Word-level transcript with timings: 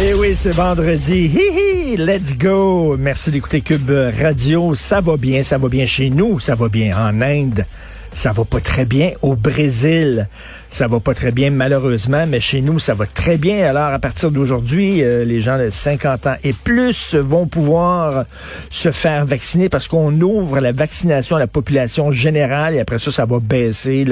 Eh 0.00 0.14
oui, 0.14 0.34
c'est 0.36 0.54
vendredi. 0.54 1.30
Hi, 1.34 1.96
let's 1.96 2.36
go. 2.36 2.96
Merci 2.96 3.30
d'écouter 3.30 3.60
Cube 3.60 3.90
Radio. 4.20 4.74
Ça 4.74 5.00
va 5.00 5.16
bien, 5.16 5.42
ça 5.42 5.58
va 5.58 5.68
bien 5.68 5.86
chez 5.86 6.10
nous, 6.10 6.38
ça 6.40 6.54
va 6.54 6.68
bien 6.68 6.96
en 6.96 7.20
Inde. 7.20 7.64
Ça 8.12 8.32
va 8.32 8.44
pas 8.44 8.60
très 8.60 8.84
bien 8.84 9.12
au 9.22 9.36
Brésil. 9.36 10.28
Ça 10.70 10.86
va 10.86 11.00
pas 11.00 11.14
très 11.14 11.30
bien 11.30 11.50
malheureusement, 11.50 12.26
mais 12.26 12.40
chez 12.40 12.60
nous, 12.60 12.78
ça 12.78 12.94
va 12.94 13.06
très 13.06 13.38
bien. 13.38 13.66
Alors, 13.66 13.86
à 13.86 13.98
partir 13.98 14.30
d'aujourd'hui, 14.30 15.02
euh, 15.02 15.24
les 15.24 15.40
gens 15.40 15.58
de 15.58 15.70
50 15.70 16.26
ans 16.26 16.36
et 16.44 16.52
plus 16.52 17.14
vont 17.14 17.46
pouvoir 17.46 18.24
se 18.68 18.90
faire 18.90 19.24
vacciner 19.24 19.68
parce 19.68 19.88
qu'on 19.88 20.20
ouvre 20.20 20.60
la 20.60 20.72
vaccination 20.72 21.36
à 21.36 21.38
la 21.38 21.46
population 21.46 22.10
générale 22.10 22.74
et 22.74 22.80
après 22.80 22.98
ça, 22.98 23.10
ça 23.10 23.24
va 23.24 23.38
baisser 23.40 24.04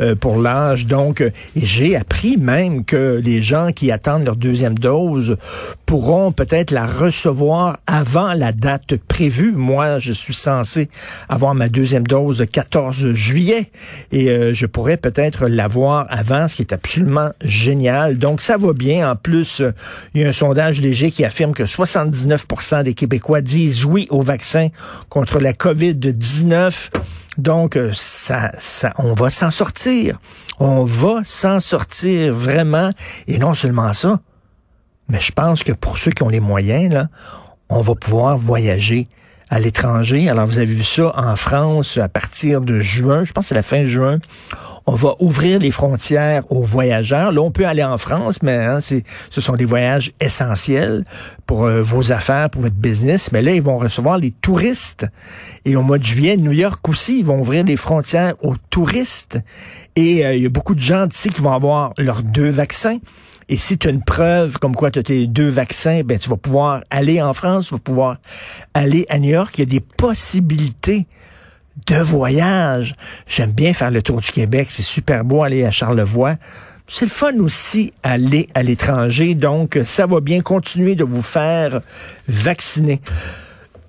euh, 0.00 0.14
pour 0.14 0.40
l'âge. 0.40 0.86
Donc, 0.86 1.20
euh, 1.20 1.30
j'ai 1.56 1.96
appris 1.96 2.36
même 2.36 2.84
que 2.84 3.20
les 3.22 3.42
gens 3.42 3.72
qui 3.72 3.90
attendent 3.90 4.24
leur 4.24 4.36
deuxième 4.36 4.78
dose 4.78 5.36
pourront 5.86 6.30
peut-être 6.30 6.70
la 6.70 6.86
recevoir 6.86 7.78
avant 7.86 8.32
la 8.34 8.52
date 8.52 8.96
prévue. 9.08 9.52
Moi, 9.52 9.98
je 9.98 10.12
suis 10.12 10.34
censé 10.34 10.88
avoir 11.28 11.54
ma 11.54 11.68
deuxième 11.68 12.06
dose 12.06 12.40
le 12.40 12.46
14 12.46 13.12
juillet 13.12 13.35
et 14.12 14.54
je 14.54 14.66
pourrais 14.66 14.96
peut-être 14.96 15.46
l'avoir 15.46 16.06
avant, 16.08 16.48
ce 16.48 16.56
qui 16.56 16.62
est 16.62 16.72
absolument 16.72 17.30
génial. 17.40 18.18
Donc, 18.18 18.40
ça 18.40 18.56
va 18.56 18.72
bien. 18.72 19.10
En 19.10 19.16
plus, 19.16 19.60
euh, 19.60 19.72
il 20.14 20.22
y 20.22 20.24
a 20.24 20.28
un 20.28 20.32
sondage 20.32 20.80
léger 20.80 21.10
qui 21.10 21.24
affirme 21.24 21.52
que 21.52 21.64
79% 21.64 22.82
des 22.82 22.94
Québécois 22.94 23.40
disent 23.40 23.84
oui 23.84 24.06
au 24.10 24.22
vaccin 24.22 24.68
contre 25.08 25.38
la 25.38 25.52
COVID-19. 25.52 26.90
Donc, 27.38 27.76
euh, 27.76 27.92
ça, 27.94 28.52
ça, 28.58 28.92
on 28.98 29.14
va 29.14 29.30
s'en 29.30 29.50
sortir. 29.50 30.18
On 30.58 30.84
va 30.84 31.22
s'en 31.24 31.60
sortir 31.60 32.32
vraiment. 32.32 32.90
Et 33.26 33.38
non 33.38 33.54
seulement 33.54 33.92
ça, 33.92 34.20
mais 35.08 35.20
je 35.20 35.32
pense 35.32 35.62
que 35.62 35.72
pour 35.72 35.98
ceux 35.98 36.10
qui 36.10 36.22
ont 36.22 36.28
les 36.28 36.40
moyens, 36.40 36.92
là, 36.92 37.08
on 37.68 37.80
va 37.80 37.94
pouvoir 37.94 38.38
voyager 38.38 39.06
à 39.48 39.58
l'étranger. 39.58 40.28
Alors, 40.28 40.46
vous 40.46 40.58
avez 40.58 40.66
vu 40.66 40.82
ça 40.82 41.12
en 41.16 41.36
France 41.36 41.98
à 41.98 42.08
partir 42.08 42.60
de 42.60 42.80
juin, 42.80 43.24
je 43.24 43.32
pense 43.32 43.44
que 43.44 43.48
c'est 43.50 43.54
la 43.54 43.62
fin 43.62 43.84
juin. 43.84 44.18
On 44.88 44.94
va 44.94 45.16
ouvrir 45.18 45.58
les 45.58 45.72
frontières 45.72 46.44
aux 46.50 46.62
voyageurs. 46.62 47.32
Là, 47.32 47.40
on 47.40 47.50
peut 47.50 47.66
aller 47.66 47.82
en 47.82 47.98
France, 47.98 48.40
mais 48.42 48.54
hein, 48.54 48.78
ce 48.80 49.40
sont 49.40 49.56
des 49.56 49.64
voyages 49.64 50.12
essentiels 50.20 51.04
pour 51.44 51.64
euh, 51.64 51.82
vos 51.82 52.12
affaires, 52.12 52.50
pour 52.50 52.62
votre 52.62 52.76
business. 52.76 53.32
Mais 53.32 53.42
là, 53.42 53.52
ils 53.52 53.62
vont 53.62 53.78
recevoir 53.78 54.18
les 54.18 54.30
touristes. 54.30 55.06
Et 55.64 55.74
au 55.74 55.82
mois 55.82 55.98
de 55.98 56.04
juillet, 56.04 56.36
New 56.36 56.52
York 56.52 56.88
aussi, 56.88 57.18
ils 57.18 57.24
vont 57.24 57.40
ouvrir 57.40 57.64
les 57.64 57.74
frontières 57.74 58.34
aux 58.42 58.54
touristes. 58.70 59.40
Et 59.96 60.24
euh, 60.24 60.36
il 60.36 60.42
y 60.44 60.46
a 60.46 60.50
beaucoup 60.50 60.76
de 60.76 60.80
gens 60.80 61.06
d'ici 61.06 61.30
qui 61.30 61.40
vont 61.40 61.52
avoir 61.52 61.92
leurs 61.98 62.22
deux 62.22 62.48
vaccins. 62.48 62.98
Et 63.48 63.56
si 63.56 63.78
tu 63.78 63.86
as 63.86 63.90
une 63.90 64.02
preuve 64.02 64.58
comme 64.58 64.74
quoi 64.74 64.90
tu 64.90 64.98
as 64.98 65.02
tes 65.04 65.26
deux 65.26 65.48
vaccins, 65.48 66.02
ben 66.04 66.18
tu 66.18 66.28
vas 66.28 66.36
pouvoir 66.36 66.82
aller 66.90 67.22
en 67.22 67.32
France, 67.32 67.68
tu 67.68 67.74
vas 67.74 67.80
pouvoir 67.80 68.18
aller 68.74 69.06
à 69.08 69.18
New 69.18 69.30
York. 69.30 69.56
Il 69.56 69.60
y 69.60 69.62
a 69.62 69.66
des 69.66 69.80
possibilités 69.80 71.06
de 71.86 71.96
voyage. 71.96 72.96
J'aime 73.26 73.52
bien 73.52 73.72
faire 73.72 73.90
le 73.90 74.02
tour 74.02 74.20
du 74.20 74.32
Québec. 74.32 74.66
C'est 74.70 74.82
super 74.82 75.24
beau 75.24 75.44
aller 75.44 75.64
à 75.64 75.70
Charlevoix. 75.70 76.34
C'est 76.88 77.04
le 77.04 77.10
fun 77.10 77.38
aussi 77.38 77.92
aller 78.02 78.48
à 78.54 78.62
l'étranger. 78.62 79.34
Donc, 79.34 79.78
ça 79.84 80.06
va 80.06 80.20
bien 80.20 80.40
continuer 80.40 80.94
de 80.94 81.04
vous 81.04 81.22
faire 81.22 81.82
vacciner. 82.28 83.00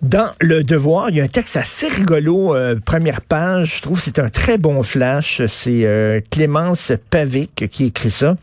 Dans 0.03 0.29
Le 0.39 0.63
Devoir, 0.63 1.09
il 1.09 1.15
y 1.15 1.21
a 1.21 1.23
un 1.23 1.27
texte 1.27 1.57
assez 1.57 1.87
rigolo, 1.87 2.55
euh, 2.55 2.75
première 2.83 3.21
page. 3.21 3.77
Je 3.77 3.81
trouve 3.81 3.97
que 3.97 4.03
c'est 4.03 4.19
un 4.19 4.29
très 4.29 4.59
bon 4.59 4.83
flash. 4.83 5.41
C'est 5.47 5.85
euh, 5.85 6.21
Clémence 6.29 6.91
Pavic 7.09 7.67
qui 7.71 7.85
écrit 7.85 8.11
ça. 8.11 8.35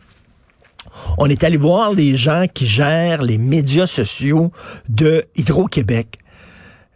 On 1.18 1.28
est 1.28 1.44
allé 1.44 1.56
voir 1.56 1.92
les 1.92 2.16
gens 2.16 2.46
qui 2.52 2.66
gèrent 2.66 3.22
les 3.22 3.38
médias 3.38 3.86
sociaux 3.86 4.52
de 4.88 5.24
Hydro-Québec. 5.36 6.18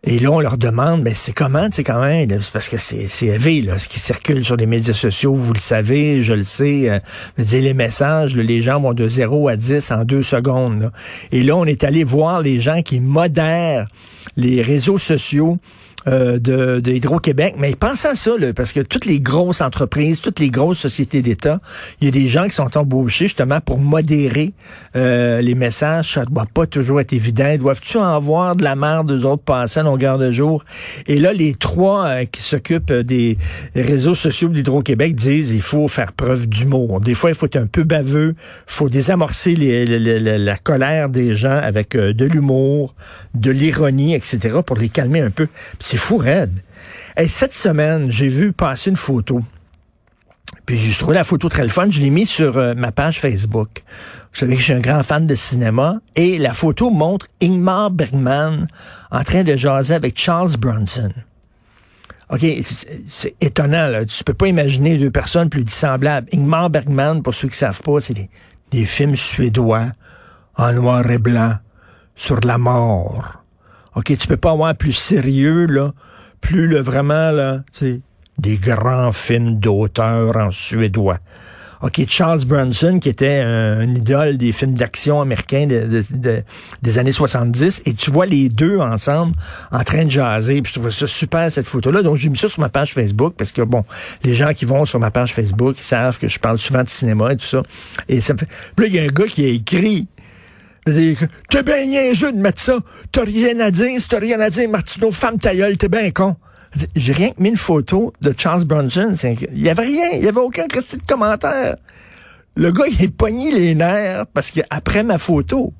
Et 0.04 0.20
là, 0.20 0.30
on 0.30 0.40
leur 0.40 0.58
demande, 0.58 1.02
mais 1.02 1.14
c'est 1.14 1.32
comment, 1.32 1.68
c'est 1.72 1.82
quand 1.82 2.00
même, 2.00 2.28
parce 2.52 2.68
que 2.68 2.78
c'est, 2.78 3.08
c'est 3.08 3.26
élevé, 3.26 3.62
là, 3.62 3.78
ce 3.78 3.88
qui 3.88 3.98
circule 3.98 4.44
sur 4.44 4.56
les 4.56 4.66
médias 4.66 4.94
sociaux, 4.94 5.34
vous 5.34 5.52
le 5.52 5.58
savez, 5.58 6.22
je 6.22 6.34
le 6.34 6.44
sais, 6.44 6.88
euh, 6.88 7.00
les 7.36 7.74
messages, 7.74 8.36
les 8.36 8.62
gens 8.62 8.80
vont 8.80 8.94
de 8.94 9.08
0 9.08 9.48
à 9.48 9.56
10 9.56 9.90
en 9.90 10.04
deux 10.04 10.22
secondes. 10.22 10.92
Et 11.32 11.42
là, 11.42 11.56
on 11.56 11.64
est 11.64 11.82
allé 11.82 12.04
voir 12.04 12.42
les 12.42 12.60
gens 12.60 12.82
qui 12.82 13.00
modèrent 13.00 13.88
les 14.36 14.62
réseaux 14.62 14.98
sociaux 14.98 15.58
euh, 16.06 16.38
de, 16.38 16.80
Hydro-Québec. 16.90 17.56
Mais 17.58 17.74
pensez 17.74 18.08
à 18.08 18.14
ça, 18.14 18.30
parce 18.54 18.72
que 18.72 18.80
toutes 18.80 19.04
les 19.04 19.20
grosses 19.20 19.60
entreprises, 19.60 20.20
toutes 20.20 20.38
les 20.38 20.48
grosses 20.48 20.78
sociétés 20.78 21.22
d'État, 21.22 21.60
il 22.00 22.06
y 22.06 22.08
a 22.08 22.12
des 22.12 22.28
gens 22.28 22.46
qui 22.46 22.54
sont 22.54 22.78
embauchés 22.78 23.26
justement 23.26 23.60
pour 23.60 23.78
modérer 23.78 24.52
euh, 24.94 25.40
les 25.40 25.56
messages. 25.56 26.14
Ça 26.14 26.20
ne 26.20 26.26
doit 26.26 26.46
pas 26.52 26.66
toujours 26.66 27.00
être 27.00 27.12
évident. 27.12 27.54
Doivent-tu 27.58 27.98
en 27.98 28.18
voir 28.20 28.54
de 28.54 28.62
la 28.62 28.76
merde 28.76 29.12
des 29.12 29.24
autres 29.24 29.42
passer 29.42 29.80
à 29.80 29.82
longueur 29.82 30.18
de 30.18 30.30
jour? 30.30 30.64
Et 31.08 31.18
là, 31.18 31.32
les 31.32 31.54
trois 31.54 32.06
euh, 32.06 32.24
qui 32.26 32.42
s'occupent 32.42 32.92
des 32.92 33.36
réseaux 33.74 34.14
sociaux 34.14 34.48
d'Hydro-Québec 34.48 35.16
disent 35.16 35.50
il 35.50 35.62
faut 35.62 35.88
faire 35.88 36.12
preuve 36.12 36.46
d'humour. 36.46 37.00
Des 37.00 37.14
fois, 37.14 37.30
il 37.30 37.36
faut 37.36 37.46
être 37.46 37.56
un 37.56 37.66
peu 37.66 37.82
baveux, 37.82 38.34
il 38.38 38.72
faut 38.72 38.88
désamorcer 38.88 39.56
la 39.56 40.56
colère 40.56 41.10
des 41.10 41.34
gens 41.34 41.56
avec 41.56 41.96
de 41.96 42.24
l'humour, 42.24 42.94
de 43.34 43.50
l'ironie, 43.50 44.14
etc., 44.14 44.58
pour 44.64 44.76
les 44.76 44.88
calmer 44.88 45.20
un 45.20 45.30
peu. 45.30 45.48
Fou 45.98 46.16
raide. 46.16 46.62
Et 47.16 47.28
cette 47.28 47.54
semaine, 47.54 48.10
j'ai 48.10 48.28
vu 48.28 48.52
passer 48.52 48.90
une 48.90 48.96
photo. 48.96 49.42
Puis 50.66 50.76
j'ai 50.76 50.94
trouvé 50.96 51.14
la 51.14 51.24
photo 51.24 51.48
très 51.48 51.62
le 51.62 51.68
fun. 51.68 51.90
Je 51.90 52.00
l'ai 52.00 52.10
mis 52.10 52.26
sur 52.26 52.56
euh, 52.58 52.74
ma 52.74 52.92
page 52.92 53.20
Facebook. 53.20 53.82
Vous 54.32 54.38
savez 54.38 54.54
que 54.54 54.60
je 54.60 54.64
suis 54.64 54.72
un 54.72 54.80
grand 54.80 55.02
fan 55.02 55.26
de 55.26 55.34
cinéma. 55.34 56.00
Et 56.14 56.38
la 56.38 56.52
photo 56.52 56.90
montre 56.90 57.26
Ingmar 57.42 57.90
Bergman 57.90 58.68
en 59.10 59.24
train 59.24 59.44
de 59.44 59.56
jaser 59.56 59.94
avec 59.94 60.18
Charles 60.18 60.56
Bronson. 60.58 61.12
OK, 62.30 62.44
c'est 63.06 63.34
étonnant, 63.40 63.88
là. 63.88 64.04
Tu 64.04 64.22
peux 64.22 64.34
pas 64.34 64.48
imaginer 64.48 64.98
deux 64.98 65.10
personnes 65.10 65.48
plus 65.48 65.64
dissemblables. 65.64 66.28
Ingmar 66.34 66.68
Bergman, 66.68 67.22
pour 67.22 67.34
ceux 67.34 67.48
qui 67.48 67.56
savent 67.56 67.80
pas, 67.80 68.00
c'est 68.00 68.28
des 68.70 68.84
films 68.84 69.16
suédois 69.16 69.86
en 70.54 70.72
noir 70.74 71.10
et 71.10 71.18
blanc 71.18 71.54
sur 72.14 72.40
la 72.40 72.58
mort 72.58 73.38
OK, 73.98 74.16
tu 74.16 74.28
peux 74.28 74.36
pas 74.36 74.52
avoir 74.52 74.76
plus 74.76 74.92
sérieux, 74.92 75.66
là, 75.66 75.92
plus 76.40 76.68
le 76.68 76.78
vraiment, 76.78 77.32
là, 77.32 77.64
tu 77.76 78.00
des 78.38 78.56
grands 78.56 79.10
films 79.10 79.58
d'auteur 79.58 80.36
en 80.36 80.52
suédois. 80.52 81.18
OK, 81.82 82.04
Charles 82.08 82.44
Bronson, 82.44 83.00
qui 83.00 83.08
était 83.08 83.40
un, 83.40 83.82
idole 83.92 84.36
des 84.36 84.52
films 84.52 84.74
d'action 84.74 85.20
américains 85.20 85.66
des 85.66 86.98
années 86.98 87.10
70, 87.10 87.82
et 87.86 87.94
tu 87.94 88.12
vois 88.12 88.26
les 88.26 88.48
deux 88.48 88.78
ensemble 88.78 89.34
en 89.72 89.82
train 89.82 90.04
de 90.04 90.10
jaser, 90.10 90.62
puis 90.62 90.72
je 90.72 90.78
trouve 90.78 90.90
ça 90.92 91.08
super, 91.08 91.50
cette 91.50 91.66
photo-là. 91.66 92.02
Donc, 92.02 92.16
j'ai 92.18 92.28
mis 92.28 92.38
ça 92.38 92.48
sur 92.48 92.60
ma 92.60 92.68
page 92.68 92.94
Facebook, 92.94 93.34
parce 93.36 93.50
que, 93.50 93.62
bon, 93.62 93.84
les 94.22 94.34
gens 94.34 94.54
qui 94.54 94.64
vont 94.64 94.84
sur 94.84 95.00
ma 95.00 95.10
page 95.10 95.34
Facebook, 95.34 95.74
ils 95.80 95.84
savent 95.84 96.20
que 96.20 96.28
je 96.28 96.38
parle 96.38 96.58
souvent 96.58 96.84
de 96.84 96.88
cinéma 96.88 97.32
et 97.32 97.36
tout 97.36 97.46
ça. 97.46 97.64
Et 98.08 98.20
ça 98.20 98.36
fait... 98.36 98.46
Puis 98.76 98.86
là, 98.86 98.88
il 98.88 98.94
y 98.94 98.98
a 99.00 99.02
un 99.02 99.12
gars 99.12 99.26
qui 99.26 99.44
a 99.44 99.48
écrit 99.48 100.06
T'es 100.84 101.62
bien 101.62 101.86
niaiseux 101.86 102.32
de 102.32 102.38
mettre 102.38 102.62
ça. 102.62 102.78
T'as 103.12 103.24
rien 103.24 103.58
à 103.60 103.70
dire. 103.70 104.00
Si 104.00 104.08
t'as 104.08 104.18
rien 104.18 104.40
à 104.40 104.50
dire, 104.50 104.68
Martineau, 104.68 105.10
femme 105.10 105.38
ta 105.38 105.50
t'es 105.50 105.88
bien 105.88 106.10
con. 106.10 106.36
J'ai 106.94 107.12
rien 107.12 107.30
que 107.30 107.42
mis 107.42 107.50
une 107.50 107.56
photo 107.56 108.12
de 108.20 108.34
Charles 108.36 108.64
Bronson. 108.64 109.12
Il 109.52 109.62
y 109.62 109.68
avait 109.68 109.82
rien. 109.82 110.10
Il 110.14 110.24
y 110.24 110.28
avait 110.28 110.40
aucun 110.40 110.66
de 110.66 111.06
commentaire. 111.06 111.76
Le 112.56 112.72
gars, 112.72 112.86
il 112.90 113.04
est 113.04 113.14
pogné 113.14 113.52
les 113.52 113.74
nerfs 113.74 114.26
parce 114.34 114.50
qu'après 114.50 115.02
ma 115.02 115.18
photo, 115.18 115.72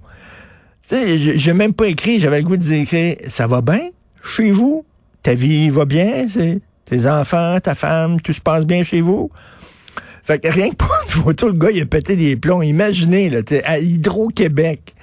j'ai 0.90 1.52
même 1.52 1.74
pas 1.74 1.86
écrit. 1.86 2.20
J'avais 2.20 2.38
le 2.38 2.44
goût 2.44 2.56
de 2.56 2.62
dire, 2.62 3.16
ça 3.28 3.46
va 3.46 3.60
bien 3.60 3.90
chez 4.22 4.50
vous? 4.50 4.84
Ta 5.22 5.34
vie 5.34 5.70
va 5.70 5.84
bien? 5.84 6.26
Tes 6.84 7.06
enfants, 7.06 7.58
ta 7.60 7.74
femme, 7.74 8.20
tout 8.20 8.32
se 8.32 8.40
passe 8.40 8.64
bien 8.64 8.82
chez 8.82 9.00
vous? 9.00 9.30
Fait 10.28 10.38
que 10.38 10.48
rien 10.48 10.68
que 10.68 10.74
pour 10.74 10.94
une 11.02 11.08
photo, 11.08 11.46
le 11.46 11.54
gars, 11.54 11.70
il 11.70 11.80
a 11.80 11.86
pété 11.86 12.14
des 12.14 12.36
plombs. 12.36 12.60
Imaginez, 12.60 13.30
là, 13.30 13.38
à 13.64 13.78
Hydro-Québec, 13.78 14.94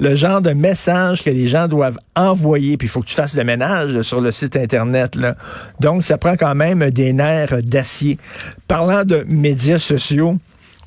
le 0.00 0.16
genre 0.16 0.40
de 0.40 0.50
message 0.50 1.22
que 1.22 1.30
les 1.30 1.46
gens 1.46 1.68
doivent 1.68 1.98
envoyer, 2.16 2.76
puis 2.76 2.88
il 2.88 2.90
faut 2.90 3.00
que 3.00 3.06
tu 3.06 3.14
fasses 3.14 3.36
le 3.36 3.44
ménage 3.44 4.02
sur 4.02 4.20
le 4.20 4.32
site 4.32 4.56
Internet. 4.56 5.14
Là. 5.14 5.36
Donc, 5.78 6.02
ça 6.02 6.18
prend 6.18 6.34
quand 6.34 6.56
même 6.56 6.90
des 6.90 7.12
nerfs 7.12 7.62
d'acier. 7.62 8.18
Parlant 8.66 9.04
de 9.04 9.24
médias 9.28 9.78
sociaux, 9.78 10.38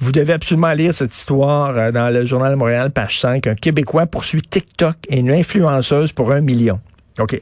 vous 0.02 0.12
devez 0.12 0.34
absolument 0.34 0.74
lire 0.74 0.94
cette 0.94 1.16
histoire 1.16 1.78
euh, 1.78 1.92
dans 1.94 2.10
le 2.10 2.26
Journal 2.26 2.52
de 2.52 2.58
Montréal, 2.58 2.92
page 2.92 3.22
5. 3.22 3.48
Un 3.48 3.56
Québécois 3.56 4.08
poursuit 4.08 4.42
TikTok 4.42 4.98
et 5.08 5.20
une 5.20 5.32
influenceuse 5.32 6.12
pour 6.12 6.34
un 6.34 6.42
million. 6.42 6.82
OK. 7.20 7.42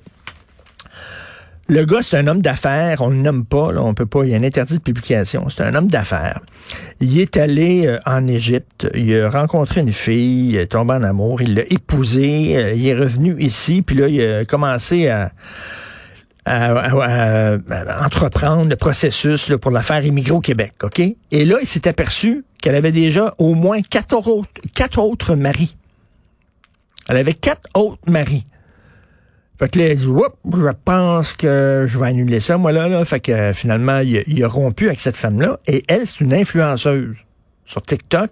Le 1.69 1.85
gars, 1.85 2.01
c'est 2.01 2.17
un 2.17 2.27
homme 2.27 2.41
d'affaires. 2.41 3.01
On 3.01 3.09
ne 3.09 3.15
le 3.15 3.21
nomme 3.21 3.45
pas, 3.45 3.71
là, 3.71 3.81
on 3.81 3.93
peut 3.93 4.05
pas. 4.05 4.25
Il 4.25 4.31
y 4.31 4.33
a 4.35 4.37
un 4.37 4.43
interdit 4.43 4.75
de 4.75 4.81
publication. 4.81 5.47
C'est 5.49 5.63
un 5.63 5.73
homme 5.75 5.87
d'affaires. 5.87 6.41
Il 6.99 7.17
est 7.19 7.37
allé 7.37 7.87
euh, 7.87 7.99
en 8.05 8.27
Égypte. 8.27 8.89
Il 8.93 9.15
a 9.17 9.29
rencontré 9.29 9.79
une 9.79 9.93
fille. 9.93 10.49
Il 10.49 10.55
est 10.57 10.67
tombé 10.67 10.93
en 10.93 11.03
amour. 11.03 11.41
Il 11.41 11.55
l'a 11.55 11.63
épousée. 11.69 12.57
euh, 12.57 12.73
il 12.73 12.85
est 12.85 12.95
revenu 12.95 13.35
ici. 13.39 13.81
Puis 13.81 13.95
là, 13.95 14.07
il 14.09 14.21
a 14.21 14.45
commencé 14.45 15.07
à, 15.07 15.31
entreprendre 18.05 18.69
le 18.69 18.75
processus 18.75 19.49
pour 19.61 19.71
la 19.71 19.81
faire 19.81 20.05
immigrer 20.05 20.33
au 20.33 20.41
Québec. 20.41 20.73
OK? 20.83 20.99
Et 20.99 21.45
là, 21.45 21.55
il 21.61 21.67
s'est 21.67 21.87
aperçu 21.87 22.43
qu'elle 22.61 22.75
avait 22.75 22.91
déjà 22.91 23.33
au 23.37 23.53
moins 23.55 23.81
quatre 23.81 24.17
autres, 24.27 24.49
quatre 24.75 24.99
autres 24.99 25.35
maris. 25.35 25.77
Elle 27.07 27.15
avait 27.15 27.33
quatre 27.33 27.69
autres 27.73 28.01
maris. 28.07 28.45
Fait 29.63 29.69
que 29.69 29.79
là, 29.79 29.93
il 29.93 29.97
dit, 29.97 30.07
Oups, 30.07 30.35
je 30.57 30.71
pense 30.83 31.31
que 31.31 31.85
je 31.87 31.97
vais 31.97 32.07
annuler 32.07 32.41
ça, 32.41 32.57
moi, 32.57 32.73
là, 32.73 32.89
là. 32.89 33.05
Fait 33.05 33.21
que 33.21 33.31
euh, 33.31 33.53
finalement, 33.53 33.99
il, 33.99 34.43
a- 34.43 34.47
rompu 34.49 34.87
avec 34.87 34.99
cette 34.99 35.15
femme-là. 35.15 35.57
Et 35.67 35.85
elle, 35.87 36.05
c'est 36.05 36.19
une 36.19 36.33
influenceuse 36.33 37.15
sur 37.63 37.81
TikTok. 37.81 38.29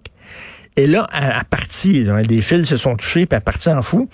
Et 0.75 0.87
là, 0.87 1.07
elle 1.13 1.31
a 1.31 1.45
parti, 1.49 2.03
là, 2.03 2.21
des 2.21 2.41
fils 2.41 2.67
se 2.67 2.75
sont 2.75 2.97
touchés, 2.97 3.27
puis 3.27 3.37
elle 3.37 3.41
partie 3.43 3.69
en 3.69 3.81
fou. 3.81 4.09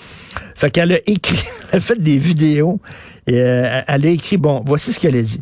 Fait 0.54 0.70
qu'elle 0.70 0.92
a 0.92 1.00
écrit, 1.08 1.44
elle 1.72 1.78
a 1.78 1.80
fait 1.80 2.00
des 2.00 2.20
vidéos, 2.20 2.80
et 3.26 3.42
euh, 3.42 3.82
elle 3.88 4.06
a 4.06 4.10
écrit, 4.10 4.38
bon, 4.38 4.64
voici 4.64 4.94
ce 4.94 5.00
qu'elle 5.00 5.16
a 5.16 5.22
dit. 5.24 5.42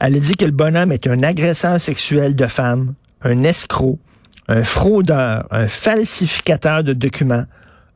Elle 0.00 0.16
a 0.16 0.18
dit 0.18 0.34
que 0.34 0.44
le 0.44 0.50
bonhomme 0.50 0.90
est 0.90 1.06
un 1.06 1.22
agresseur 1.22 1.80
sexuel 1.80 2.34
de 2.34 2.46
femmes, 2.46 2.94
un 3.22 3.44
escroc, 3.44 4.00
un 4.48 4.64
fraudeur, 4.64 5.46
un 5.52 5.68
falsificateur 5.68 6.82
de 6.82 6.94
documents, 6.94 7.44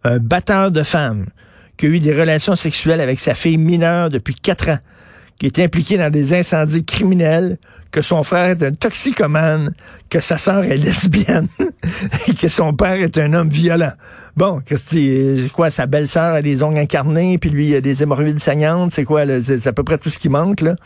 un 0.05 0.19
batteur 0.19 0.71
de 0.71 0.85
femmes, 0.85 1.27
qui 1.81 1.87
a 1.87 1.88
eu 1.88 1.99
des 1.99 2.12
relations 2.12 2.56
sexuelles 2.56 3.00
avec 3.00 3.19
sa 3.19 3.35
fille 3.35 3.56
mineure 3.56 4.11
depuis 4.11 4.35
quatre 4.35 4.69
ans, 4.69 4.79
qui 5.38 5.47
est 5.47 5.59
impliqué 5.59 5.97
dans 5.97 6.11
des 6.11 6.35
incendies 6.35 6.85
criminels, 6.85 7.56
que 7.91 8.03
son 8.03 8.23
frère 8.23 8.50
est 8.50 8.62
un 8.62 8.73
toxicomane, 8.73 9.73
que 10.11 10.21
sa 10.21 10.37
sœur 10.37 10.62
est 10.65 10.77
lesbienne 10.77 11.49
et 12.29 12.35
que 12.35 12.49
son 12.49 12.75
père 12.75 13.00
est 13.00 13.17
un 13.17 13.32
homme 13.32 13.49
violent. 13.49 13.93
Bon, 14.37 14.61
que 14.61 14.77
c'est 14.77 15.50
quoi, 15.55 15.71
sa 15.71 15.87
belle-sœur 15.87 16.35
a 16.35 16.43
des 16.43 16.62
ongles 16.62 16.81
incarnés, 16.81 17.38
puis 17.38 17.49
lui 17.49 17.75
a 17.75 17.81
des 17.81 18.03
hémorroïdes 18.03 18.41
saignantes, 18.41 18.93
c'est 18.93 19.05
quoi, 19.05 19.23
c'est 19.43 19.67
à 19.67 19.73
peu 19.73 19.83
près 19.83 19.97
tout 19.97 20.11
ce 20.11 20.19
qui 20.19 20.29
manque, 20.29 20.61
là. 20.61 20.76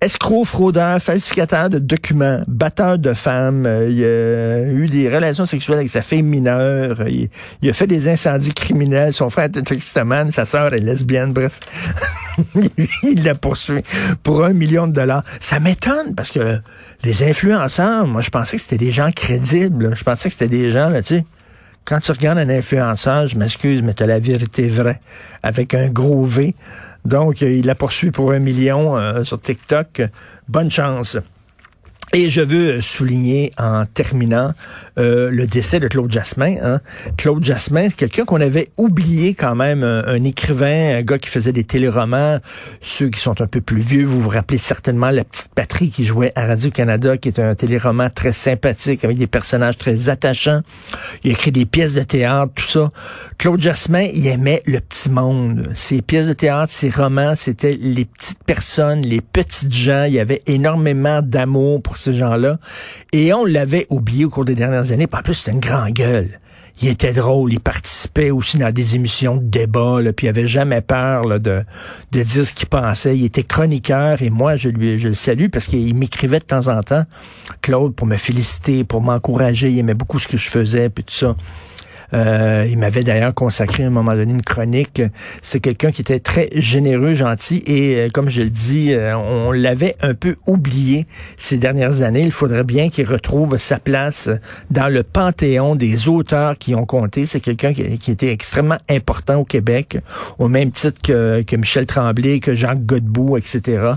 Escroc, 0.00 0.44
fraudeur, 0.44 1.02
falsificateur 1.02 1.68
de 1.70 1.80
documents, 1.80 2.40
batteur 2.46 2.98
de 2.98 3.14
femmes, 3.14 3.66
euh, 3.66 3.88
il 3.90 4.04
a 4.04 4.72
eu 4.72 4.86
des 4.86 5.12
relations 5.12 5.44
sexuelles 5.44 5.78
avec 5.78 5.90
sa 5.90 6.02
fille 6.02 6.22
mineure, 6.22 7.08
il, 7.08 7.28
a 7.68 7.72
fait 7.72 7.88
des 7.88 8.08
incendies 8.08 8.54
criminels, 8.54 9.12
son 9.12 9.28
frère 9.28 9.46
est 9.46 9.56
un 9.56 9.62
toxicomane, 9.62 10.30
sa 10.30 10.44
sœur 10.44 10.72
est 10.72 10.78
lesbienne, 10.78 11.32
bref. 11.32 11.58
Il 13.02 13.24
l'a 13.24 13.34
poursuivi 13.34 13.82
pour 14.22 14.44
un 14.44 14.52
million 14.52 14.86
de 14.86 14.92
dollars. 14.92 15.24
Ça 15.40 15.58
m'étonne 15.58 16.14
parce 16.14 16.30
que 16.30 16.60
les 17.02 17.24
influenceurs, 17.24 18.06
moi 18.06 18.20
je 18.20 18.30
pensais 18.30 18.56
que 18.56 18.62
c'était 18.62 18.78
des 18.78 18.92
gens 18.92 19.10
crédibles, 19.10 19.96
je 19.96 20.04
pensais 20.04 20.28
que 20.28 20.34
c'était 20.34 20.46
des 20.46 20.70
gens, 20.70 20.90
là, 20.90 21.02
tu 21.02 21.16
sais, 21.16 21.24
quand 21.84 22.00
tu 22.00 22.12
regardes 22.12 22.38
un 22.38 22.50
influenceur, 22.50 23.26
je 23.26 23.38
m'excuse, 23.38 23.82
mais 23.82 23.94
tu 23.94 24.02
as 24.02 24.06
la 24.06 24.20
vérité 24.20 24.68
vraie, 24.68 25.00
avec 25.42 25.72
un 25.72 25.88
gros 25.88 26.24
V. 26.24 26.54
Donc, 27.04 27.40
il 27.40 27.66
la 27.66 27.74
poursuit 27.74 28.10
pour 28.10 28.32
un 28.32 28.38
million 28.38 28.96
euh, 28.96 29.24
sur 29.24 29.40
TikTok. 29.40 30.02
Bonne 30.48 30.70
chance. 30.70 31.18
Et 32.14 32.30
je 32.30 32.40
veux 32.40 32.80
souligner 32.80 33.52
en 33.58 33.84
terminant 33.84 34.54
euh, 34.98 35.30
le 35.30 35.46
décès 35.46 35.80
de 35.80 35.88
Claude 35.88 36.10
Jasmin. 36.10 36.56
Hein. 36.62 36.80
Claude 37.16 37.44
Jasmin, 37.44 37.88
c'est 37.88 37.96
quelqu'un 37.96 38.24
qu'on 38.24 38.40
avait 38.40 38.70
oublié 38.76 39.34
quand 39.34 39.54
même, 39.54 39.82
un, 39.82 40.22
écrivain, 40.22 40.98
un 40.98 41.02
gars 41.02 41.18
qui 41.18 41.28
faisait 41.28 41.52
des 41.52 41.64
téléromans. 41.64 42.38
Ceux 42.80 43.08
qui 43.08 43.20
sont 43.20 43.40
un 43.40 43.46
peu 43.46 43.60
plus 43.60 43.80
vieux, 43.80 44.04
vous 44.04 44.20
vous 44.20 44.28
rappelez 44.28 44.58
certainement 44.58 45.10
La 45.10 45.24
Petite 45.24 45.50
Patrie 45.54 45.90
qui 45.90 46.04
jouait 46.04 46.32
à 46.34 46.46
Radio-Canada, 46.46 47.16
qui 47.16 47.28
est 47.28 47.38
un 47.38 47.54
téléroman 47.54 48.10
très 48.10 48.32
sympathique 48.32 49.04
avec 49.04 49.18
des 49.18 49.26
personnages 49.26 49.78
très 49.78 50.08
attachants. 50.08 50.62
Il 51.24 51.30
a 51.30 51.34
écrit 51.34 51.52
des 51.52 51.66
pièces 51.66 51.94
de 51.94 52.02
théâtre, 52.02 52.52
tout 52.54 52.66
ça. 52.66 52.90
Claude 53.38 53.60
Jasmin, 53.60 54.08
il 54.12 54.26
aimait 54.26 54.62
le 54.66 54.80
petit 54.80 55.10
monde. 55.10 55.68
Ses 55.74 56.02
pièces 56.02 56.26
de 56.26 56.32
théâtre, 56.32 56.72
ses 56.72 56.90
romans, 56.90 57.34
c'était 57.36 57.78
les 57.80 58.04
petites 58.04 58.42
personnes, 58.44 59.02
les 59.02 59.20
petites 59.20 59.72
gens. 59.72 60.04
Il 60.04 60.14
y 60.14 60.20
avait 60.20 60.42
énormément 60.46 61.22
d'amour 61.22 61.82
pour 61.82 61.96
ces 61.96 62.14
gens-là. 62.14 62.58
Et 63.12 63.32
on 63.32 63.44
l'avait 63.44 63.86
oublié 63.90 64.24
au 64.24 64.30
cours 64.30 64.44
des 64.44 64.54
dernières 64.54 64.87
Puis 64.96 65.08
en 65.12 65.22
plus, 65.22 65.34
c'était 65.34 65.52
une 65.52 65.60
grande 65.60 65.92
gueule. 65.92 66.40
Il 66.80 66.88
était 66.88 67.12
drôle, 67.12 67.52
il 67.52 67.58
participait 67.58 68.30
aussi 68.30 68.56
dans 68.56 68.72
des 68.72 68.94
émissions 68.94 69.36
de 69.36 69.44
débat, 69.44 69.98
puis 70.16 70.26
il 70.26 70.28
avait 70.30 70.46
jamais 70.46 70.80
peur 70.80 71.40
de, 71.40 71.64
de 72.12 72.22
dire 72.22 72.44
ce 72.46 72.52
qu'il 72.52 72.68
pensait. 72.68 73.18
Il 73.18 73.24
était 73.24 73.42
chroniqueur 73.42 74.22
et 74.22 74.30
moi, 74.30 74.54
je 74.54 74.68
lui 74.68 74.96
je 74.96 75.08
le 75.08 75.14
salue 75.14 75.48
parce 75.48 75.66
qu'il 75.66 75.92
m'écrivait 75.96 76.38
de 76.38 76.44
temps 76.44 76.68
en 76.68 76.80
temps, 76.82 77.04
Claude, 77.62 77.96
pour 77.96 78.06
me 78.06 78.16
féliciter, 78.16 78.84
pour 78.84 79.00
m'encourager. 79.00 79.70
Il 79.70 79.78
aimait 79.78 79.94
beaucoup 79.94 80.20
ce 80.20 80.28
que 80.28 80.36
je 80.36 80.48
faisais, 80.48 80.88
puis 80.88 81.02
tout 81.02 81.14
ça. 81.14 81.34
Euh, 82.14 82.66
il 82.70 82.78
m'avait 82.78 83.02
d'ailleurs 83.02 83.34
consacré 83.34 83.84
un 83.84 83.90
moment 83.90 84.14
donné 84.14 84.32
une 84.32 84.42
chronique. 84.42 85.02
C'était 85.42 85.60
quelqu'un 85.60 85.92
qui 85.92 86.00
était 86.00 86.20
très 86.20 86.48
généreux, 86.54 87.14
gentil 87.14 87.62
et 87.66 87.96
euh, 87.96 88.08
comme 88.08 88.28
je 88.28 88.42
le 88.42 88.50
dis, 88.50 88.92
euh, 88.92 89.16
on 89.16 89.52
l'avait 89.52 89.96
un 90.00 90.14
peu 90.14 90.36
oublié 90.46 91.06
ces 91.36 91.58
dernières 91.58 92.02
années. 92.02 92.22
Il 92.22 92.32
faudrait 92.32 92.64
bien 92.64 92.88
qu'il 92.88 93.06
retrouve 93.06 93.58
sa 93.58 93.78
place 93.78 94.30
dans 94.70 94.92
le 94.92 95.02
panthéon 95.02 95.74
des 95.74 96.08
auteurs 96.08 96.56
qui 96.56 96.74
ont 96.74 96.86
compté. 96.86 97.26
C'est 97.26 97.40
quelqu'un 97.40 97.72
qui, 97.72 98.10
était 98.10 98.32
extrêmement 98.32 98.78
important 98.88 99.36
au 99.36 99.44
Québec, 99.44 99.98
au 100.38 100.48
même 100.48 100.70
titre 100.70 101.00
que, 101.02 101.56
Michel 101.56 101.86
Tremblay, 101.86 102.40
que 102.40 102.54
Jacques 102.54 102.84
Godbout, 102.86 103.36
etc. 103.36 103.92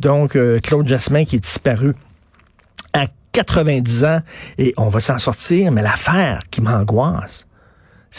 Donc, 0.00 0.38
Claude 0.62 0.86
Jasmin 0.86 1.24
qui 1.24 1.36
est 1.36 1.40
disparu 1.40 1.94
à 2.92 3.06
90 3.32 4.04
ans 4.04 4.20
et 4.58 4.74
on 4.76 4.88
va 4.88 5.00
s'en 5.00 5.18
sortir, 5.18 5.72
mais 5.72 5.82
l'affaire 5.82 6.40
qui 6.50 6.60
m'angoisse, 6.60 7.46
c'est 7.46 7.53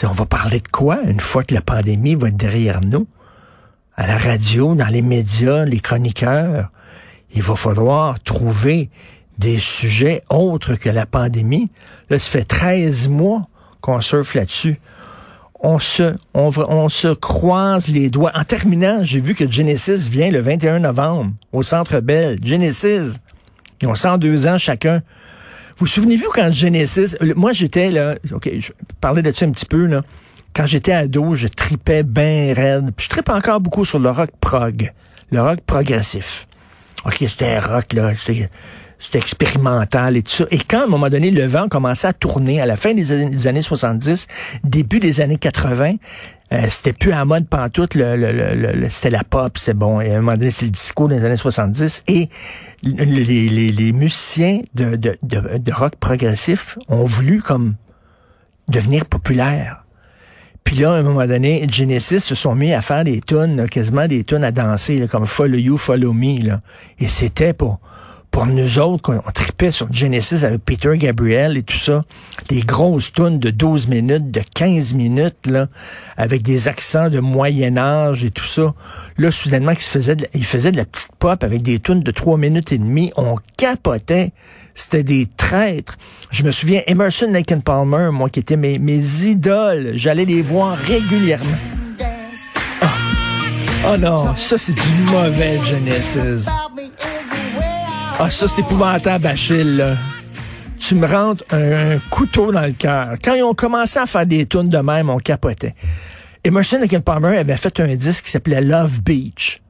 on 0.04 0.12
va 0.12 0.26
parler 0.26 0.60
de 0.60 0.68
quoi 0.68 1.00
une 1.02 1.20
fois 1.20 1.42
que 1.42 1.54
la 1.54 1.62
pandémie 1.62 2.14
va 2.14 2.28
être 2.28 2.36
derrière 2.36 2.80
nous? 2.82 3.06
À 3.96 4.06
la 4.06 4.18
radio, 4.18 4.74
dans 4.74 4.88
les 4.88 5.00
médias, 5.00 5.64
les 5.64 5.80
chroniqueurs, 5.80 6.70
il 7.34 7.42
va 7.42 7.56
falloir 7.56 8.20
trouver 8.20 8.90
des 9.38 9.58
sujets 9.58 10.22
autres 10.28 10.74
que 10.74 10.90
la 10.90 11.06
pandémie. 11.06 11.70
Là, 12.10 12.18
ça 12.18 12.30
fait 12.30 12.44
13 12.44 13.08
mois 13.08 13.48
qu'on 13.80 14.00
surfe 14.00 14.34
là-dessus. 14.34 14.80
On 15.60 15.78
se, 15.78 16.14
on, 16.34 16.50
on 16.56 16.88
se 16.88 17.08
croise 17.14 17.88
les 17.88 18.10
doigts. 18.10 18.32
En 18.34 18.44
terminant, 18.44 19.02
j'ai 19.02 19.20
vu 19.20 19.34
que 19.34 19.50
Genesis 19.50 20.08
vient 20.10 20.30
le 20.30 20.40
21 20.40 20.80
novembre 20.80 21.32
au 21.52 21.62
Centre 21.62 22.00
Bell. 22.00 22.38
Genesis, 22.42 23.18
ils 23.80 23.88
ont 23.88 23.94
102 23.94 24.46
ans 24.46 24.58
chacun. 24.58 25.02
Vous 25.78 25.84
vous 25.84 25.92
souvenez-vous 25.92 26.30
quand 26.32 26.50
Genesis, 26.50 27.16
moi 27.34 27.52
j'étais 27.52 27.90
là, 27.90 28.14
ok, 28.32 28.48
je 28.58 28.72
parlais 28.98 29.20
de 29.20 29.30
ça 29.30 29.44
un 29.44 29.50
petit 29.50 29.66
peu 29.66 29.84
là. 29.84 30.02
Quand 30.54 30.64
j'étais 30.64 30.92
ado, 30.92 31.34
je 31.34 31.48
tripais 31.48 32.02
bien 32.02 32.54
raide. 32.54 32.92
Puis 32.96 33.04
je 33.04 33.10
tripe 33.10 33.28
encore 33.28 33.60
beaucoup 33.60 33.84
sur 33.84 33.98
le 33.98 34.08
rock 34.08 34.30
prog, 34.40 34.90
le 35.30 35.42
rock 35.42 35.60
progressif. 35.66 36.48
Ok, 37.04 37.16
c'était 37.28 37.56
un 37.56 37.60
rock 37.60 37.92
là, 37.92 38.12
c'était 38.16 39.18
expérimental 39.18 40.16
et 40.16 40.22
tout 40.22 40.32
ça. 40.32 40.44
Et 40.50 40.58
quand 40.58 40.80
à 40.80 40.84
un 40.84 40.86
moment 40.86 41.10
donné 41.10 41.30
le 41.30 41.44
vent 41.44 41.68
commençait 41.68 42.06
à 42.06 42.14
tourner 42.14 42.58
à 42.58 42.64
la 42.64 42.76
fin 42.76 42.94
des 42.94 43.46
années 43.46 43.60
70, 43.60 44.28
début 44.64 44.98
des 44.98 45.20
années 45.20 45.36
80, 45.36 45.96
euh, 46.52 46.66
c'était 46.68 46.92
plus 46.92 47.12
à 47.12 47.24
mode 47.24 47.48
pantoute, 47.48 47.94
le, 47.94 48.16
le, 48.16 48.30
le, 48.32 48.72
le- 48.72 48.88
c'était 48.88 49.10
la 49.10 49.24
pop, 49.24 49.58
c'est 49.58 49.74
bon. 49.74 50.00
Et 50.00 50.12
à 50.12 50.18
un 50.18 50.20
moment 50.20 50.36
donné, 50.36 50.50
c'est 50.52 50.66
le 50.66 50.70
disco 50.70 51.08
des 51.08 51.24
années 51.24 51.36
70. 51.36 52.04
Et 52.06 52.28
le- 52.84 53.04
les, 53.04 53.48
les, 53.48 53.72
les 53.72 53.92
musiciens 53.92 54.60
de, 54.74 54.94
de, 54.96 55.18
de, 55.22 55.58
de 55.58 55.72
rock 55.72 55.96
progressif 55.96 56.78
ont 56.88 57.04
voulu 57.04 57.42
comme 57.42 57.74
devenir 58.68 59.06
populaires. 59.06 59.82
Puis 60.64 60.76
là, 60.76 60.92
à 60.92 60.96
un 60.96 61.02
moment 61.02 61.26
donné, 61.26 61.66
Genesis 61.70 62.20
se 62.20 62.34
sont 62.34 62.54
mis 62.56 62.72
à 62.72 62.80
faire 62.82 63.04
des 63.04 63.20
tunes, 63.20 63.68
quasiment 63.68 64.08
des 64.08 64.24
tunes 64.24 64.42
à 64.42 64.50
danser, 64.50 64.98
là, 64.98 65.06
comme 65.06 65.26
Follow 65.26 65.58
You, 65.58 65.76
Follow 65.78 66.12
Me. 66.12 66.42
Là. 66.44 66.60
Et 66.98 67.06
c'était 67.06 67.52
pour, 67.52 67.78
pour 68.36 68.44
nous 68.44 68.78
autres, 68.78 69.00
qu'on 69.00 69.22
on 69.26 69.30
tripait 69.32 69.70
sur 69.70 69.90
Genesis 69.90 70.44
avec 70.44 70.62
Peter 70.62 70.90
Gabriel 70.98 71.56
et 71.56 71.62
tout 71.62 71.78
ça. 71.78 72.02
Des 72.50 72.60
grosses 72.60 73.10
tunes 73.10 73.38
de 73.38 73.48
12 73.48 73.88
minutes, 73.88 74.30
de 74.30 74.42
15 74.54 74.92
minutes, 74.92 75.46
là, 75.46 75.68
avec 76.18 76.42
des 76.42 76.68
accents 76.68 77.08
de 77.08 77.18
Moyen 77.18 77.78
Âge 77.78 78.24
et 78.24 78.30
tout 78.30 78.44
ça. 78.44 78.74
Là, 79.16 79.32
soudainement, 79.32 79.70
ils 79.70 79.78
faisaient 79.78 80.16
de, 80.16 80.26
de 80.26 80.76
la 80.76 80.84
petite 80.84 81.12
pop 81.18 81.42
avec 81.42 81.62
des 81.62 81.78
tunes 81.78 82.00
de 82.00 82.10
3 82.10 82.36
minutes 82.36 82.72
et 82.72 82.78
demie. 82.78 83.10
On 83.16 83.36
capotait. 83.56 84.32
C'était 84.74 85.02
des 85.02 85.26
traîtres. 85.38 85.96
Je 86.30 86.42
me 86.42 86.50
souviens, 86.50 86.82
Emerson, 86.88 87.30
Lake 87.32 87.52
and 87.52 87.60
Palmer, 87.60 88.10
moi, 88.12 88.28
qui 88.28 88.40
étaient 88.40 88.58
mes, 88.58 88.78
mes 88.78 89.24
idoles. 89.24 89.92
J'allais 89.94 90.26
les 90.26 90.42
voir 90.42 90.76
régulièrement. 90.76 91.56
Ah. 92.82 92.92
Oh 93.94 93.96
non, 93.96 94.34
ça 94.36 94.58
c'est 94.58 94.74
du 94.74 94.92
mauvais 95.06 95.58
Genesis. 95.64 96.50
Ah, 98.18 98.30
ça 98.30 98.48
c'est 98.48 98.62
épouvantable, 98.62 99.26
Achille, 99.26 99.76
là. 99.76 99.98
Tu 100.78 100.94
me 100.94 101.06
rentres 101.06 101.44
un, 101.50 101.98
couteau 102.10 102.50
dans 102.50 102.64
le 102.64 102.72
cœur. 102.72 103.16
Quand 103.22 103.34
ils 103.34 103.42
ont 103.42 103.52
commencé 103.52 103.98
à 103.98 104.06
faire 104.06 104.24
des 104.24 104.46
tunes 104.46 104.70
de 104.70 104.78
même, 104.78 105.10
on 105.10 105.18
capotait. 105.18 105.74
Emerson 106.42 106.78
Lake 106.80 106.94
and 106.94 107.02
Palmer 107.02 107.36
avait 107.36 107.58
fait 107.58 107.78
un 107.78 107.94
disque 107.94 108.24
qui 108.24 108.30
s'appelait 108.30 108.62
Love 108.62 109.02
Beach. 109.02 109.60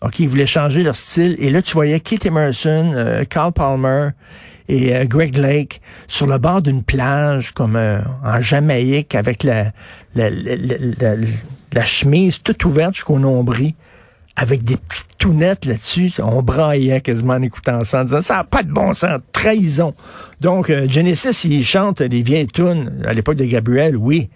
OK, 0.00 0.18
ils 0.18 0.28
voulaient 0.28 0.46
changer 0.46 0.82
leur 0.82 0.96
style. 0.96 1.36
Et 1.38 1.50
là, 1.50 1.60
tu 1.60 1.74
voyais 1.74 2.00
Keith 2.00 2.24
Emerson, 2.24 2.92
euh, 2.94 3.24
Carl 3.24 3.52
Palmer 3.52 4.10
et 4.68 4.96
euh, 4.96 5.04
Greg 5.04 5.36
Lake 5.36 5.82
sur 6.06 6.26
le 6.26 6.38
bord 6.38 6.62
d'une 6.62 6.82
plage, 6.82 7.52
comme 7.52 7.76
euh, 7.76 8.00
en 8.24 8.40
Jamaïque, 8.40 9.14
avec 9.14 9.42
la, 9.42 9.72
la, 10.14 10.30
la, 10.30 11.14
la, 11.72 11.84
chemise 11.84 12.42
toute 12.42 12.64
ouverte 12.64 12.94
jusqu'au 12.94 13.18
nombril, 13.18 13.74
avec 14.36 14.64
des 14.64 14.76
petites 14.76 15.16
tounettes 15.18 15.64
là-dessus. 15.64 16.12
On 16.18 16.42
braillait 16.42 17.00
quasiment 17.00 17.34
en 17.34 17.42
écoutant 17.42 17.84
ça, 17.84 18.00
en 18.00 18.04
disant, 18.04 18.20
ça 18.20 18.36
n'a 18.36 18.44
pas 18.44 18.62
de 18.62 18.72
bon 18.72 18.94
sens, 18.94 19.20
trahison. 19.32 19.94
Donc, 20.40 20.72
Genesis, 20.88 21.44
il 21.44 21.64
chante 21.64 22.00
les 22.00 22.22
vieilles 22.22 22.46
tunes 22.46 23.02
à 23.06 23.12
l'époque 23.12 23.36
de 23.36 23.44
Gabriel, 23.44 23.96
oui. 23.96 24.28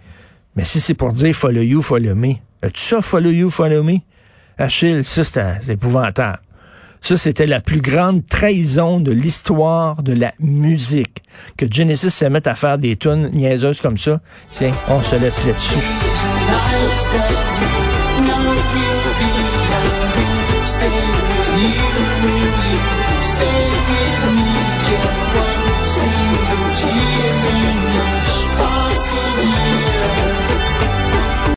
Mais 0.56 0.64
si 0.64 0.80
c'est 0.80 0.94
pour 0.94 1.12
dire 1.12 1.34
follow 1.34 1.62
you, 1.62 1.82
follow 1.82 2.14
me, 2.14 2.34
as-tu 2.62 2.80
ça, 2.80 3.00
follow 3.00 3.30
you, 3.30 3.50
follow 3.50 3.82
me? 3.82 3.98
Achille, 4.56 5.04
ça, 5.04 5.22
c'est 5.24 5.68
épouvantable. 5.68 6.40
Ça, 7.00 7.16
c'était 7.16 7.46
la 7.46 7.60
plus 7.60 7.80
grande 7.80 8.26
trahison 8.26 8.98
de 8.98 9.12
l'histoire 9.12 10.02
de 10.02 10.12
la 10.12 10.32
musique. 10.40 11.22
Que 11.56 11.66
Genesis 11.70 12.10
se 12.10 12.24
mette 12.24 12.48
à 12.48 12.56
faire 12.56 12.76
des 12.76 12.96
tunes 12.96 13.30
niaiseuses 13.32 13.80
comme 13.80 13.98
ça. 13.98 14.20
Tiens, 14.50 14.72
on 14.88 15.00
se 15.02 15.14
laisse 15.16 15.46
là-dessus. 15.46 15.78